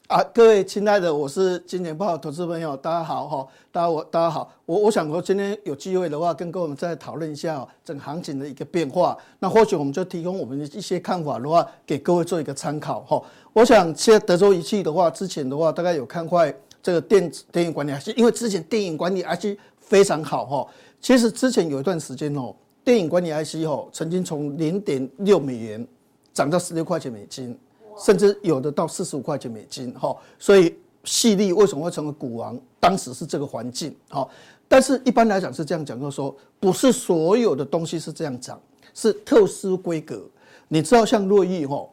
[0.09, 9.15] 啊，各位亲爱的，我是金钱豹投资朋友，大家好哈，大家我大家好，我我想说今天有机会的话，跟各位我们再讨论一下整个行情的一个变化。
[9.39, 13.23] 那或许我们就提供我们的一些看法的话，给各位做一个参考哈。
[13.53, 20.67] 我想现在德州仪器的话，之前的话大概有看坏这个电子电影管理 IC，因为之前电影管理 IC 非常好哈。
[21.03, 25.87] 其实之前有一段时间哦，电影管理 IC 哦，曾经从零点六美元
[26.33, 27.55] 涨到十六块钱美金。
[27.99, 32.59] 甚至有的到四十五块钱美金，哈，所以矽力为什么会成为股王？
[32.79, 34.29] 当时是这个环境，哈。
[34.69, 38.61] 但是一般来讲是这样讲，就是说不是所有的东西是这样涨，
[38.95, 40.23] 是特殊规格。
[40.69, 41.89] 你知道像瑞昱，哈，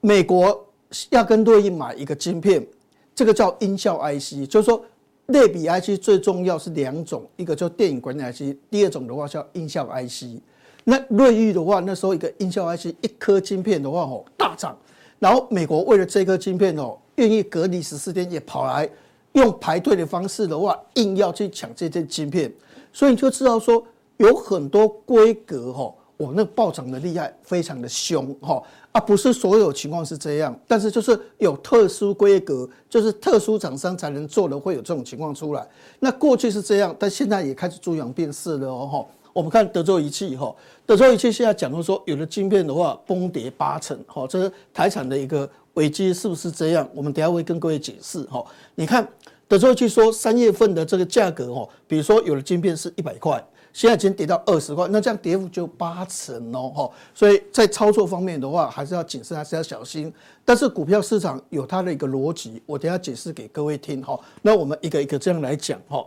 [0.00, 0.66] 美国
[1.10, 2.66] 要跟瑞昱买一个晶片，
[3.14, 4.82] 这个叫音效 IC，就是说
[5.26, 10.40] 类比 IC 最重要是两种，一个叫电影管理 IC，第二种的话叫音效 IC。
[10.84, 14.74] 那瑞昱的话，那时候一个音效 IC 一颗晶片的话，吼大涨。
[15.18, 18.88] 然后美国为了这颗晶片哦，愿意隔离十四天，也跑来
[19.32, 22.52] 用排队的方式的话，硬要去抢这件晶片，
[22.92, 23.84] 所以你就知道说
[24.18, 35.66] 有很多规格哈，我那暴涨的厉害，非常的凶哈，啊不是所有情况是这样，但是就是有特殊规格，就是特殊厂商才能做的，会有这种情况出来。
[35.98, 39.06] 那过去是这样，但现在也开始猪羊变色了哦。
[39.38, 40.52] 我们看德州仪器哈，
[40.84, 46.88] 德州仪器现在讲到说，有的晶片的话崩跌八成，哈，这是台产的一个危机，是不是这样？
[46.92, 48.44] 我们等下会跟各位解释哈。
[48.74, 49.06] 你看
[49.46, 53.40] 德州仪器说三月份的这个价格哈，比如说有的晶片是一百块，
[53.72, 56.90] 现在已经跌到二十块，那这样跌幅就八成哦，哈。
[57.14, 60.12] 所以在操作方面的话，还是要谨慎，还是要小心。
[60.44, 64.18] 但是股票市场有它的一个逻辑，我等下解释给各位听哈。
[64.42, 66.04] 那我们一个一个这样来讲哈。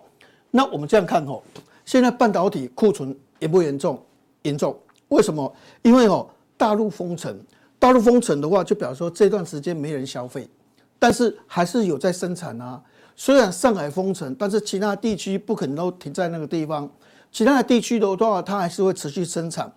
[0.49, 1.41] 那我们这样看哈。
[1.85, 4.03] 现在半导体库存严不严重？
[4.43, 4.77] 严重。
[5.09, 5.53] 为什么？
[5.81, 7.37] 因为哦，大陆封城，
[7.77, 10.47] 大陆封城的话，就表示说这段时间没人消费，
[10.97, 12.81] 但是还是有在生产啊。
[13.15, 16.89] 虽然上海封城，但是其他地区不可能都停在那个地方，
[17.31, 19.71] 其他的地区的话，它还是会持续生产。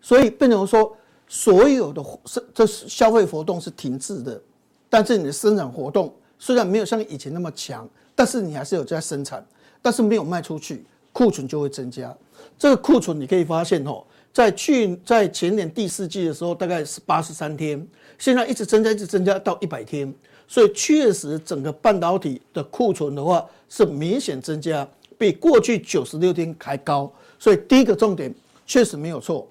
[0.00, 4.40] 所以变成说，所有的生这消费活动是停滞的，
[4.88, 9.44] 但是你的生产活动虽然没有像以前那么强，但是你还是有在生产，
[9.82, 10.86] 但是没有卖出去。
[11.16, 12.14] 库存就会增加，
[12.58, 20.12] 这个库存你可以发现哦，在去在前年第四季的时候大概是八十三天，现在一直增加，一直增加到一百天，
[20.46, 27.10] 所以确实整个半导体的库存的话是明显增加，比过去九十六天还高。
[27.38, 28.34] 所以第一个重点
[28.66, 29.48] 确实没有错，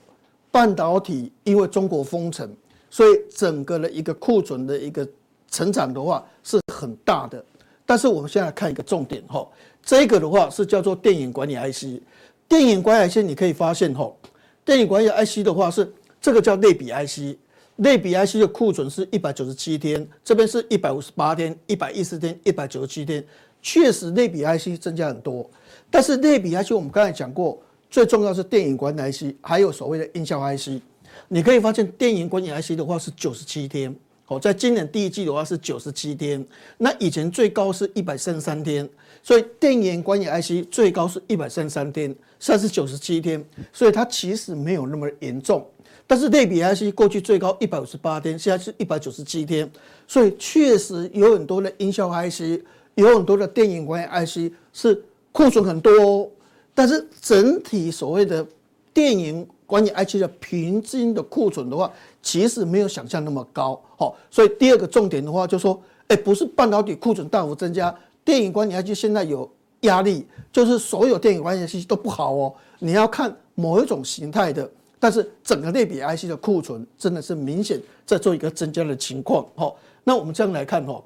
[0.51, 2.47] 半导体因为中国封城，
[2.91, 5.08] 所以整个的一个库存的一个
[5.49, 7.43] 成长的话是很大的。
[7.86, 9.48] 但是我们现在看一个重点哈。
[9.84, 12.02] 这个的话是叫做电影管理 IC，
[12.48, 14.17] 电影管理 IC 你可以发现吼，
[14.65, 17.38] 电影管理 IC 的话是这个叫类比 IC，
[17.76, 23.24] 类比 IC 的库存是一百九十七天，这边是一百五十八天、一百一十天、一百九十七天，
[23.62, 25.48] 确实类比 IC 增加很多，
[25.91, 30.82] 但是类比 IC 我们刚才讲过，最重要是电影管理 IC，还有所谓的音效 IC，
[31.28, 33.95] 你可以发现电影管理 IC 的话是九十七天。
[34.28, 36.44] 好，在今年第一季的话是九十七天，
[36.80, 38.90] 那以前最高是一百三十三天，
[39.22, 42.08] 所以电源管理 IC 最高是一百三十三天，
[42.40, 45.64] 现在是九十七天，所以它其实没有那么严重。
[46.08, 49.70] 但是类比 IC 过去最高一百五十八天，现在是一百九十七天，
[50.08, 52.60] 所以确实有很多的音效 IC，
[52.96, 56.28] 有很多的电源管理 IC 是库存很多哦，
[56.74, 58.44] 但是整体所谓的
[58.92, 61.92] 电源管理 IC 的平均的库存的话，
[62.24, 69.50] 其实没有想象那么高，好，所以第二个重点的话，就说，哎，不是半导体库存大幅增加，电源管理 IC 现在有
[69.82, 72.54] 压力，就是所有电源管理 IC 都不好哦。
[72.80, 81.02] 你要看某一种形态的，但是整个类比 IC 的库存真的是明显在做一个增加的情况，好，那我们这样来看哈，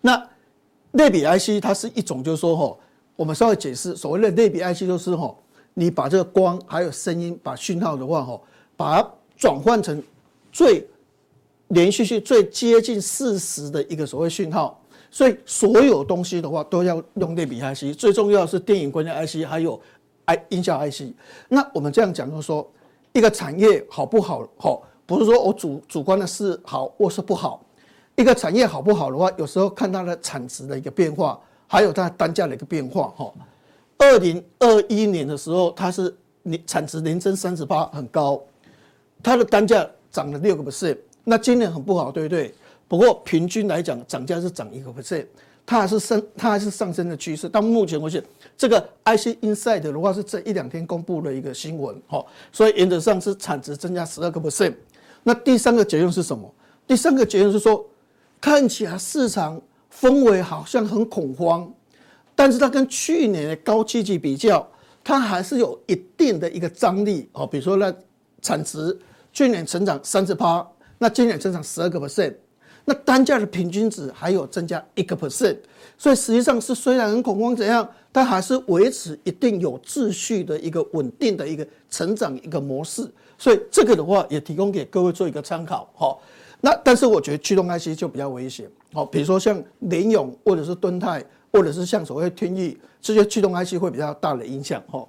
[0.00, 0.28] 那
[0.92, 2.76] 类比 IC 它是一种，就是说哈，
[3.14, 5.34] 我们稍微解释，所谓的类比 IC 就是哈，
[5.74, 8.40] 你把这个光还有声音，把讯号的话哈，
[8.76, 9.10] 把它。
[9.40, 10.02] 转换成
[10.52, 10.86] 最
[11.70, 14.80] 连续性、最接近事实的一个所谓讯号，
[15.10, 17.98] 所以所有东西的话都要用类比 IC。
[17.98, 19.80] 最重要的是电影关键 IC，还有
[20.24, 21.12] I 音效 IC。
[21.48, 22.68] 那我们这样讲，就是说
[23.12, 24.48] 一个产业好不好？
[24.56, 27.64] 好，不是说我主主观的是好或是不好。
[28.16, 33.14] 一个产业好不好的话，有时候看它的产值的一个变化，还有它单价的一个变化。
[33.16, 33.32] 哈，
[33.96, 38.42] 二零二一年的时候，它是年产值年增三十八，很高。
[39.22, 42.54] 它的单价涨了六个 percent，那今年很不好，对不对？
[42.88, 45.26] 不过平均来讲，涨价是涨一个 percent，
[45.64, 47.48] 它还是升，它还是上升的趋势。
[47.48, 48.22] 到目前为止，
[48.56, 54.74] 这个 IC Insight 的话是这一两天公布的一个新闻，哈，所以原则上是产值增加十二个 percent。
[55.22, 56.52] 那第三个结论是什么？
[56.86, 57.86] 第三个结论是说，
[58.40, 59.60] 看起来市场
[59.94, 61.72] 氛围好像很恐慌，
[62.34, 64.66] 但是它跟去年的高基期比较，
[65.04, 67.46] 它还是有一定的一个张力哦。
[67.46, 67.94] 比如说那
[68.42, 68.98] 产值
[69.32, 70.66] 去年成长三十趴，
[71.02, 72.34] 那今年增长十二个 percent。
[72.84, 75.56] 那单价的平均值还有增加一个 percent，
[75.96, 83.08] 所以实际上是虽然很恐慌怎样，但还是维持一定有秩序的一个稳定的一个成长一个模式。
[83.38, 86.16] 所以这个的话也提供给各位做一个参考哈。
[86.60, 95.06] 那但是我觉得驱动 IC 就比较危险，好，比如说像联咏或者是敦泰，或者是像所谓天钰这些驱动 IC 会比较大的影响哈。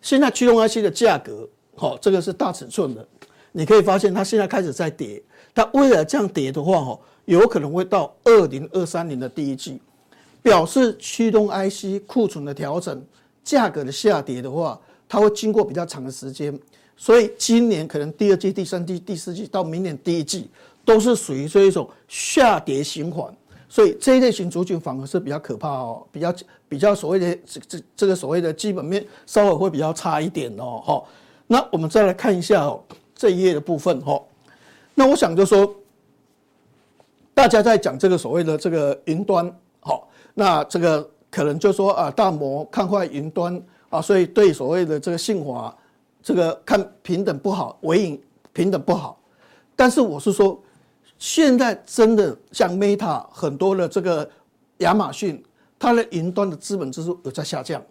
[0.00, 3.06] 现在驱动 IC 的价格，好，这个是大尺寸的，
[3.52, 5.22] 你可以发现它现在开始在跌，
[5.54, 6.98] 它未来这样跌的话哈。
[7.26, 9.80] 有可能会到二零二三年的第一季，
[10.42, 13.02] 表示驱动 IC 库存的调整、
[13.42, 16.60] 价格的下跌的话，它会经过比较长的时间，
[16.98, 20.50] 所以今年可能第二季、第三季、第四季到明年第一季
[20.84, 23.34] 都是属于这一种下跌循环，
[23.70, 26.34] 所以这一类型族群反而是比较可怕哦，比较
[26.68, 31.02] 比较所谓的这这这个所谓的基本面稍微会比较差一点哦，哈。
[31.46, 34.20] 那我们再来看一下哦这一页的部分哈，
[34.94, 35.74] 那我想就说。
[37.36, 45.76] 大家在讲这个所谓的这个云端，好，那这个可能就说啊，大摩看坏云端啊，所以对所谓的这个信华，
[46.22, 49.20] 这个看平等不好，纬颖评等不好。
[49.74, 50.56] 但是我是说，
[51.18, 54.30] 现在真的像 Meta 很多的这个
[54.78, 55.42] 亚马逊，
[55.76, 57.82] 它的云端的资本支出有在下降，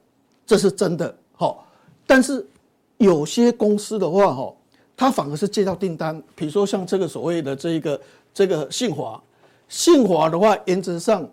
[0.45, 1.13] 这是真的。
[1.33, 1.67] 好，
[2.07, 2.47] 但是
[2.95, 4.53] 有些公司的话，哈，
[4.95, 8.01] 它反而是接到订单，比如说像这个所谓的这一个
[8.33, 9.21] 这个信华。
[9.69, 11.27] 信华的话，原则上，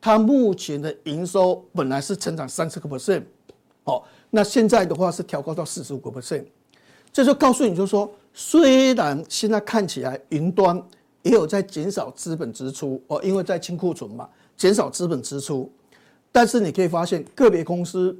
[0.00, 3.22] 它目前的营收本来是成长三十个 percent，
[3.84, 6.44] 哦，那现在的话是调高到四十五个 percent，
[7.12, 10.82] 这就告诉你，就说，虽然现在看起来云端
[11.22, 15.70] 也有在减少资本支出哦，因为在清库存嘛，减少资本支出，
[16.32, 18.16] 但是你可以发现个别公司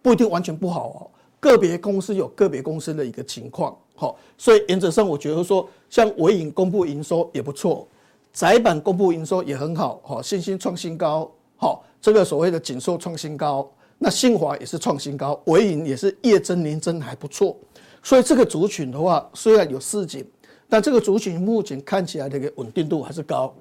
[0.00, 1.00] 不一定完全不好哦，
[1.40, 7.86] 个别公司有个别公司的一个情况，好，所以原则上我觉得说，像伟影公布营收也不错。
[8.32, 17.54] 窄板公布营收也很好，好，信心创新高，好，这个所谓的景硕创新高，那信华也是创新高，伟影也是月增年增还不错，
[18.02, 20.24] 所以这个族群的话虽然有市井，
[20.66, 23.52] 但这个族群目前看起来的个稳定度还是高。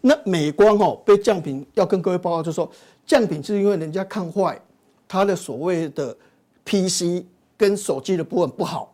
[0.00, 2.68] 那美光哦被降频，要跟各位报告就是说，
[3.06, 4.60] 降频是因为人家看坏
[5.06, 6.16] 它的所谓的
[6.64, 7.24] PC
[7.56, 8.93] 跟手机的部分不好，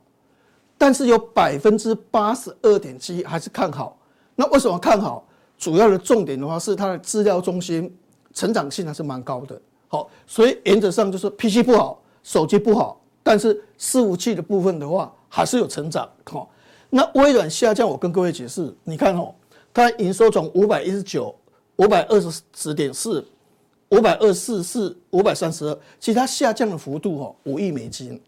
[0.80, 3.98] 但是有百分之八十二点七还是看好。
[4.34, 5.22] 那为什么看好？
[5.58, 7.94] 主要的重点的话是它的资料中心
[8.32, 9.60] 成长性还是蛮高的。
[9.88, 16.08] 好，所以原则上就是 PC 不好，手机不好，但是伺服器的部分的话还是有成长。
[16.24, 16.48] 好，
[16.88, 19.34] 那微软下降，我跟各位解释，你看哦，
[19.74, 21.34] 它营收从五百一十九、
[21.76, 22.18] 五百二
[22.54, 23.22] 十点四、
[23.90, 28.18] 五百二十四四、五百三十二，其实它下降的幅度哦，五亿美金，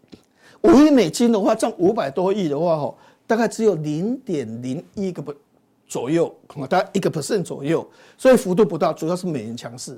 [0.63, 2.95] 五亿美金的话占五百多亿的话哦，
[3.25, 5.33] 大概只有零点零一个不。
[5.85, 6.33] 左右，
[6.67, 9.95] 大概一个 percent 左右，所以幅度不大，主要是美元强势。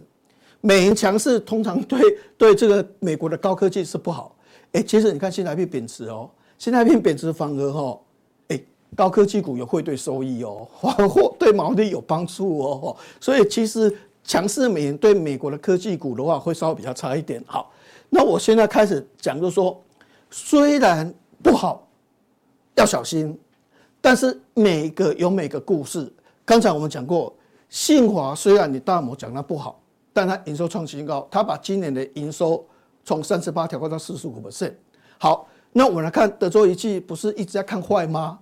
[0.59, 2.01] 美元强势通常对
[2.37, 4.35] 对这个美国的高科技是不好。
[4.73, 7.97] 哎，其实你看新台币贬值哦，新台币贬值反而哈，
[8.49, 8.59] 哎，
[8.93, 10.67] 高科技股有汇兑收益哦，
[11.07, 12.97] 或对毛利有帮助哦。
[13.21, 17.41] 所以其实强势美元对美国的科技股的话，会稍微比较差一点。
[17.47, 17.71] 好，
[18.09, 19.81] 那我现在开始讲，就是说
[20.37, 21.87] 虽然不好，
[22.75, 23.39] 要小心。
[24.01, 26.11] 但是每个有每个故事。
[26.43, 27.33] 刚才我们讲过，
[27.69, 32.63] 信华虽然你大摩讲它不好，但它营收创新高，它把今年的营收
[33.05, 34.73] 从三十八调高到四十五 percent。
[35.17, 38.37] 好，那我们来看德州仪器，不是一直在看坏吗？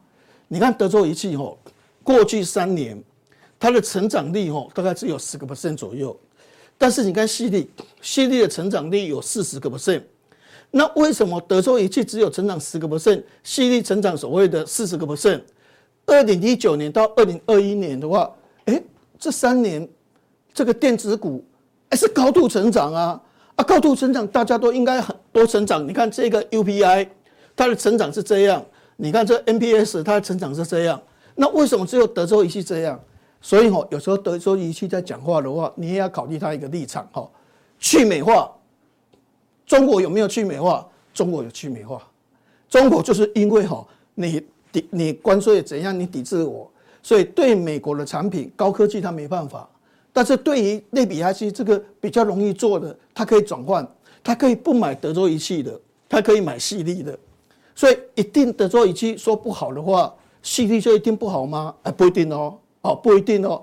[0.48, 1.60] 你看德州仪器吼，
[2.02, 3.00] 过去三年
[3.60, 6.20] 它的成长率吼大概只有十个 percent 左右，
[6.76, 7.70] 但是你看矽力，
[8.02, 10.02] 矽力的成长率有四十个 percent。
[10.76, 15.40] 那为什么德州仪器只有成长十个 percent，矽力成长所谓的四十个 percent？
[16.08, 18.28] 二零一九年到二零二一年的话，
[18.66, 18.82] 哎，
[19.20, 19.88] 这三年
[20.52, 21.46] 这个电子股
[21.90, 23.22] 哎是高度成长啊
[23.56, 25.88] 啊，高度成长，大家都应该很多成长。
[25.88, 27.08] 你看这个 UPI，
[27.56, 28.60] 它的成长是这样；
[28.96, 31.00] 你看这 NPS，它的成长是这样。
[31.36, 33.00] 那为什么只有德州仪器这样？
[33.42, 37.30] 所以哦，有时候德州仪器在讲话的话，你也要考虑它一个立场哈。
[37.78, 38.52] 去美化，
[39.66, 40.88] 中国有没有去美化？
[41.14, 42.02] 中国有去美化，
[42.70, 43.86] 中国就是因为哈
[44.16, 44.44] 你。
[44.74, 46.00] 抵你关税怎样？
[46.00, 46.68] 你抵制我，
[47.04, 49.70] 所以对美国的产品高科技它没办法，
[50.12, 53.88] 但是对于类比 IC 这个比较容易做的，它可以转换，
[54.24, 57.16] 它可以不买德州仪器的，它可以买矽力的，
[57.76, 60.12] 所以一定德州仪器说不好的话，
[60.42, 61.76] 矽力就一定不好吗？
[61.84, 63.62] 哎，不一定哦，哦不一定哦，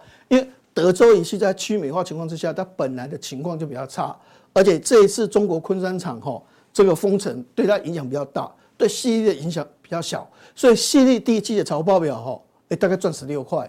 [0.72, 4.16] 德州仪器在去美化情况之下，它本来的情况就比较差，
[4.52, 6.40] 而且这一次中国昆山厂哈
[6.72, 13.68] 这个封城对它影响比较大，对矽力的影响比较小，所以矽力第一季的财务报表哈，哎大概赚十六块，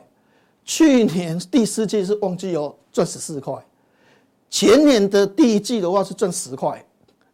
[0.63, 3.55] 去年第四季是旺季哦，赚十四块，
[4.49, 6.85] 前年的第一季的话是赚十块，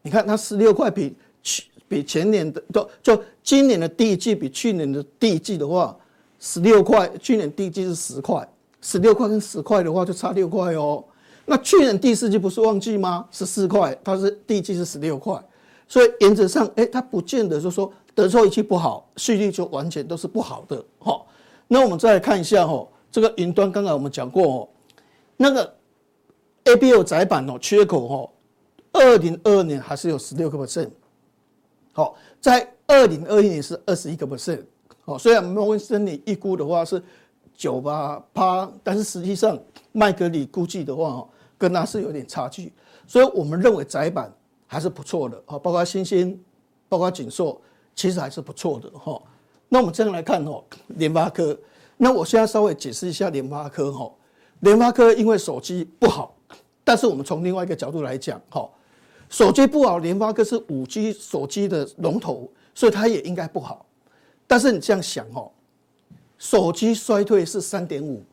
[0.02, 5.96] 你看它十六块比去比前年的就就今年的第一季比去年的第一季的话
[6.40, 8.48] 十六块，去年第一季是十块。
[8.82, 11.04] 十六块跟十块的话就差六块哦。
[11.46, 13.26] 那去年第四季不是旺季吗？
[13.32, 15.42] 十四块，它是第一季是十六块，
[15.88, 20.84] 所以原则上，哎、它不见得就是说德州仪器不好，矽力就完全都是不好的。
[21.00, 21.22] 哈，
[21.68, 24.70] 那我们再来看一下哈，这个云端刚才我们讲过哦，
[25.38, 25.74] 那个
[26.66, 28.30] A B O 窄板哦缺口哈，
[28.92, 30.90] 二零二二年还是有十六个 percent，
[31.94, 34.64] 好，在二零二一年是二十一个 percent，
[35.06, 37.02] 哦，虽然摩根士丹利预估的话是。
[37.58, 39.58] 九八趴，但是实际上
[39.92, 41.28] 麦格理估计的话，
[41.58, 42.72] 跟它是有点差距，
[43.08, 44.32] 所以我们认为窄板
[44.68, 46.40] 还是不错的，包括欣兴，
[46.88, 47.60] 包括景硕，
[47.96, 49.20] 其实还是不错的哈。
[49.68, 51.58] 那我们这样来看哦，联发科，
[51.98, 54.10] 那我现在稍微解释一下联发科哈。
[54.60, 56.36] 联发科因为手机不好，
[56.84, 58.70] 但是我们从另外一个角度来讲哈，
[59.30, 63.84] 手机不好，联发科是五 G 手机的龙头，所以它也应该不好。
[64.46, 65.52] 但是你这样想哦。
[66.38, 68.24] 手机衰退是三点五，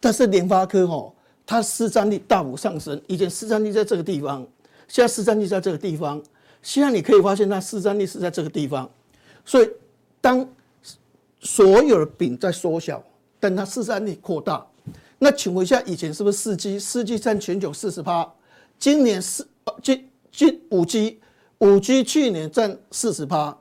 [0.00, 1.12] 但是联发科哦，
[1.44, 3.00] 它市占率大幅上升。
[3.06, 4.46] 以前市占率在这个地方，
[4.88, 6.22] 现在市占率在这个地方。
[6.62, 8.90] 现在你可以发现它市占率是在这个地方，
[9.44, 9.70] 所以
[10.20, 10.48] 当
[11.40, 13.00] 所有的饼在缩小，
[13.38, 14.66] 但它市占率扩大。
[15.18, 16.78] 那请问一下，以前是不是四 G？
[16.78, 18.28] 四 G 占全球四十趴，
[18.78, 19.46] 今年四
[19.80, 21.20] 今今五 G，
[21.58, 23.56] 五 G 去年占四十趴。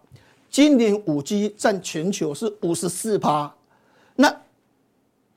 [0.55, 3.53] 今年五 G 占全球是五十四趴，
[4.15, 4.33] 那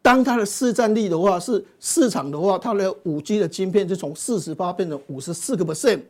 [0.01, 6.03] 当它的市占率的话是市场的话，它的五 G 的晶片就从四十八变成五十四个 percent，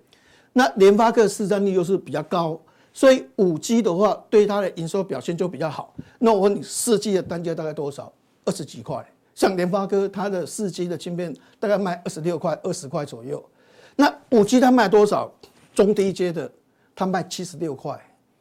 [0.53, 2.61] 那联发科市占率又是比较高，
[2.93, 5.95] 所以五 G 的话对它的营收表现就比较好。
[6.19, 8.13] 那我问你，四 G 的单价大概多少？
[8.45, 9.03] 二十几块。
[9.35, 13.43] 像联发科它的四 G 的晶片大概卖二十六块、二十块左右，
[13.97, 15.33] 那五 G 它卖多少？
[15.75, 16.53] 中低阶的
[16.95, 17.99] 它卖七十六块。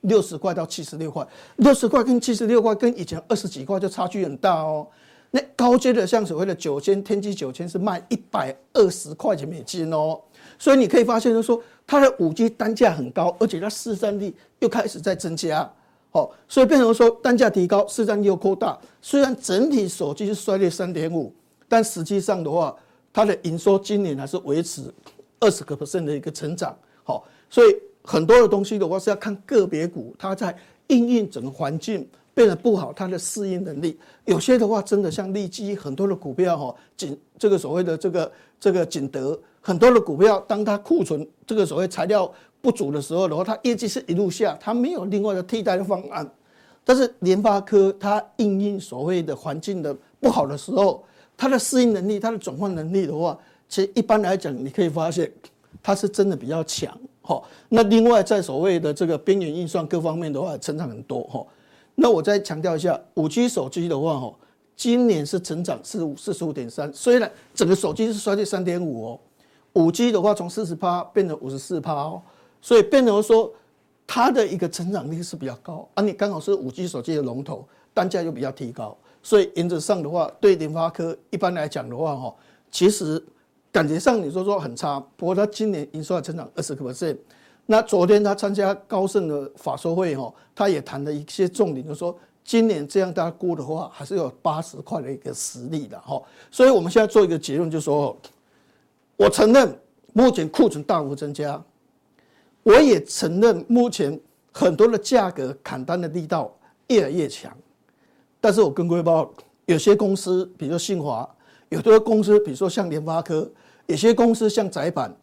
[0.07, 1.25] 六十块到七十六块，
[1.57, 4.87] 六十块跟七十六块跟以前二十几块就差距很大哦。
[5.31, 10.19] 那高阶的像所谓的九千、天玑九千是卖一百二十块钱美金哦。
[10.57, 15.69] 所以你可以发现，就是说它的五 G 单价很高，而且它市占率又开始在增加。
[16.09, 18.79] 好，所以变成说单价提高，市占率又扩大。
[19.01, 21.33] 虽然整体手机是衰退三点五，
[21.67, 22.73] 但实际上的话，
[23.11, 24.83] 它的营收今年还是维持
[25.39, 26.75] 二十个 percent 的一个成长。
[27.03, 27.75] 好，所以。
[28.09, 30.55] 很多的东西的话是要看个别股，它在
[30.87, 33.99] 应应整个环境变得不好，它的适应能力。
[34.23, 38.31] 有些的话真的像利基，很多的股票哈，景这个所谓的这个
[38.61, 42.31] 这个景德，很多的股票，当它库存这个所谓材料
[42.61, 46.25] 不足的时候的话，它业绩是一路下，它没有另外的替代的方案。
[46.85, 51.03] 但是联发科它应应所谓的环境的不好的时候，
[51.35, 53.37] 它的适应能力、它的转换能力的话，
[53.67, 55.29] 其实一般来讲，你可以发现
[55.83, 56.97] 它是真的比较强。
[57.27, 61.45] 好，那另外在所谓的这个边缘运算各方面的话，成长很多哈。
[61.95, 64.33] 那我再强调一下，五 G 手机的话，哈，
[64.77, 69.19] 今年是成长四五四十五点三，虽然整个手机是衰退三点五哦，
[69.73, 72.21] 五 G 的话从四十趴变成五十四趴哦，
[72.61, 73.51] 所以变成说
[74.07, 76.01] 它的一个成长率是比较高啊。
[76.01, 82.33] 你刚好是五 G 手机的龙头，单价又比较提高，所以原则上的话，对联发科一般来讲的话，哈，
[82.71, 83.21] 其实。
[83.77, 87.15] 感觉上你说说很差，不过他今年营收还成长二十个 percent。
[87.67, 96.19] 那昨天他参加高盛的法说会哈，他也谈了一些重点，就是说今年这样大家估的话，还是有八十块的一个实力的哈。
[96.49, 98.17] 所以我们现在做一个结论，就是说，
[99.15, 99.79] 我承认
[100.11, 101.63] 目前库存大幅增加，
[102.63, 104.19] 我也承认目前
[104.51, 106.51] 很多的价格砍单的力道
[106.87, 107.55] 越来越强。
[108.41, 109.31] 但是我跟各位报，
[109.67, 111.29] 有些公司，比如说信华，
[111.69, 113.47] 有的公司，比如说像联发科。
[113.87, 115.13] 有些公司像窄板，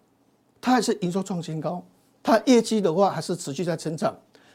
[0.60, 1.82] 它还是营收创新高，
[2.22, 4.14] 它业绩的话还是持续在成长，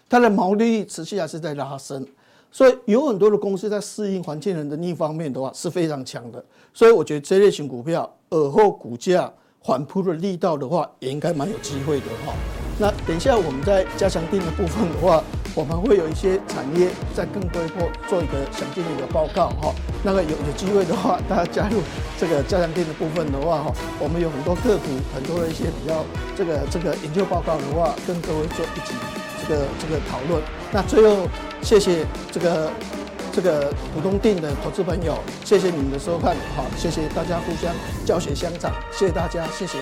[0.10, 2.06] 它的毛利率持续还是在拉升，
[2.52, 6.44] 所以有很多的公司在适应环境的能力方面的话是非常强的，
[6.74, 9.32] 所以我觉得这类型股票尔后股价
[9.64, 12.59] 反扑的力道的话，也应该蛮有机会的哈。
[12.80, 15.22] 那等一下我们在加强定的部分的话，
[15.54, 19.76] 我们会有一些产业在更多一步做一个详尽的一个报告哈。
[20.02, 21.82] 那个有有机会的话，大家加入
[22.18, 26.06] 这个加强定的部分的话哈，我们有很多个股，很多的一些比较
[26.38, 28.96] 这个这个研究报告的话，跟各位做一起
[29.44, 30.42] 这个这个讨论。
[30.72, 31.28] 那最后
[31.62, 32.72] 谢谢这个
[33.34, 37.76] 这个普通定的投资朋友，谢谢你们的收看，好，谢谢大家互相
[38.06, 39.80] 教学相长，谢谢大家，谢谢。